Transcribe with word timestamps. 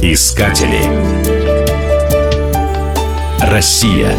Искатели. 0.00 0.84
Россия. 3.40 4.12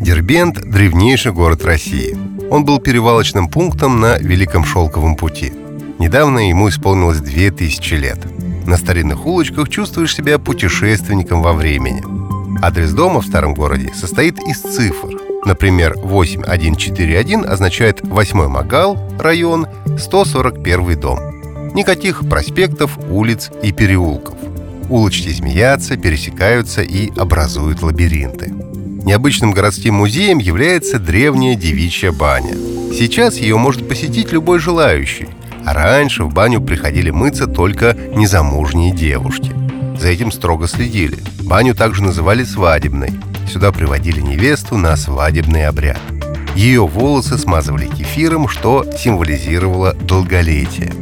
Дербент– 0.00 0.60
древнейший 0.64 1.30
город 1.30 1.64
России. 1.64 2.18
Он 2.50 2.64
был 2.64 2.80
перевалочным 2.80 3.46
пунктом 3.46 4.00
на 4.00 4.18
Великом 4.18 4.64
Шелковом 4.64 5.14
пути. 5.14 5.52
Недавно 6.00 6.48
ему 6.48 6.68
исполнилось 6.68 7.20
2000 7.20 7.94
лет. 7.94 8.18
На 8.66 8.76
старинных 8.76 9.26
улочках 9.26 9.68
чувствуешь 9.68 10.12
себя 10.12 10.40
путешественником 10.40 11.40
во 11.40 11.52
времени. 11.52 12.02
Адрес 12.60 12.92
дома 12.92 13.20
в 13.20 13.26
старом 13.26 13.54
городе 13.54 13.92
состоит 13.94 14.40
из 14.40 14.60
цифр. 14.60 15.10
Например, 15.44 15.94
8141 16.02 17.44
означает 17.48 18.00
8 18.02 18.48
Магал, 18.48 18.98
район, 19.20 19.68
141 19.98 21.00
дом. 21.00 21.18
Никаких 21.74 22.28
проспектов, 22.28 22.98
улиц 23.10 23.50
и 23.62 23.72
переулков. 23.72 24.36
Улочки 24.88 25.30
змеятся, 25.30 25.96
пересекаются 25.96 26.82
и 26.82 27.10
образуют 27.18 27.82
лабиринты. 27.82 28.52
Необычным 29.04 29.52
городским 29.52 29.94
музеем 29.94 30.38
является 30.38 30.98
древняя 30.98 31.56
девичья 31.56 32.12
баня. 32.12 32.54
Сейчас 32.92 33.36
ее 33.36 33.58
может 33.58 33.88
посетить 33.88 34.32
любой 34.32 34.60
желающий, 34.60 35.28
а 35.64 35.74
раньше 35.74 36.24
в 36.24 36.32
баню 36.32 36.60
приходили 36.60 37.10
мыться 37.10 37.46
только 37.46 37.96
незамужние 38.14 38.92
девушки. 38.92 39.52
За 40.00 40.08
этим 40.08 40.32
строго 40.32 40.68
следили. 40.68 41.18
Баню 41.42 41.74
также 41.74 42.02
называли 42.02 42.44
свадебной. 42.44 43.10
Сюда 43.50 43.72
приводили 43.72 44.20
невесту 44.20 44.76
на 44.76 44.96
свадебный 44.96 45.66
обряд. 45.66 45.98
Ее 46.54 46.86
волосы 46.86 47.38
смазывали 47.38 47.86
кефиром, 47.86 48.48
что 48.48 48.84
символизировало 48.96 49.94
долголетие. 49.94 50.92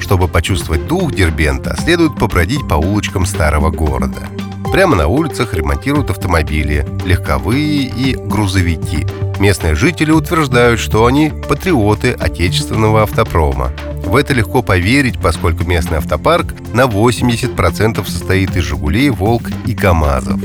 Чтобы 0.00 0.28
почувствовать 0.28 0.86
дух 0.86 1.14
Дербента, 1.14 1.76
следует 1.80 2.16
побродить 2.16 2.66
по 2.68 2.74
улочкам 2.74 3.26
старого 3.26 3.70
города– 3.70 4.28
Прямо 4.72 4.96
на 4.96 5.06
улицах 5.06 5.54
ремонтируют 5.54 6.10
автомобили, 6.10 6.86
легковые 7.04 7.84
и 7.84 8.14
грузовики. 8.14 9.06
Местные 9.38 9.74
жители 9.74 10.10
утверждают, 10.10 10.80
что 10.80 11.06
они 11.06 11.32
патриоты 11.48 12.12
отечественного 12.12 13.02
автопрома. 13.02 13.72
В 14.04 14.16
это 14.16 14.34
легко 14.34 14.62
поверить, 14.62 15.18
поскольку 15.18 15.64
местный 15.64 15.98
автопарк 15.98 16.54
на 16.74 16.82
80% 16.82 18.04
состоит 18.06 18.56
из 18.56 18.64
«Жигулей», 18.64 19.10
«Волк» 19.10 19.50
и 19.66 19.74
«КамАЗов». 19.74 20.40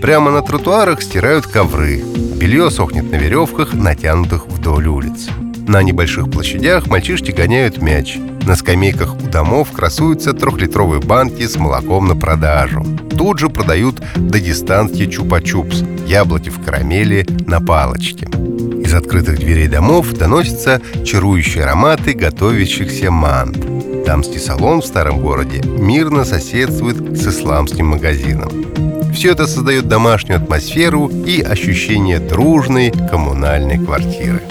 Прямо 0.00 0.30
на 0.30 0.42
тротуарах 0.42 1.02
стирают 1.02 1.46
ковры. 1.46 2.04
Белье 2.44 2.70
сохнет 2.70 3.10
на 3.10 3.16
веревках, 3.16 3.72
натянутых 3.72 4.46
вдоль 4.48 4.86
улиц. 4.86 5.28
На 5.66 5.82
небольших 5.82 6.30
площадях 6.30 6.88
мальчишки 6.88 7.30
гоняют 7.30 7.80
мяч. 7.80 8.18
На 8.46 8.54
скамейках 8.54 9.16
у 9.16 9.28
домов 9.28 9.72
красуются 9.72 10.34
трехлитровые 10.34 11.00
банки 11.00 11.46
с 11.46 11.56
молоком 11.56 12.06
на 12.06 12.14
продажу. 12.14 12.84
Тут 13.16 13.38
же 13.38 13.48
продают 13.48 14.02
дагестанский 14.14 15.06
чупа-чупс, 15.06 16.06
яблоки 16.06 16.50
в 16.50 16.62
карамели 16.62 17.26
на 17.46 17.62
палочке. 17.62 18.26
Из 18.26 18.92
открытых 18.92 19.38
дверей 19.38 19.68
домов 19.68 20.12
доносятся 20.12 20.82
чарующие 21.02 21.64
ароматы 21.64 22.12
готовящихся 22.12 23.10
мант. 23.10 23.56
Дамский 24.04 24.38
салон 24.38 24.82
в 24.82 24.86
старом 24.86 25.20
городе 25.20 25.62
мирно 25.62 26.26
соседствует 26.26 27.18
с 27.18 27.26
исламским 27.26 27.86
магазином. 27.86 28.93
Все 29.14 29.30
это 29.30 29.46
создает 29.46 29.86
домашнюю 29.86 30.42
атмосферу 30.42 31.08
и 31.08 31.40
ощущение 31.40 32.18
дружной 32.18 32.90
коммунальной 32.90 33.78
квартиры. 33.78 34.42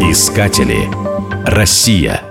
Искатели. 0.00 0.88
Россия. 1.44 2.22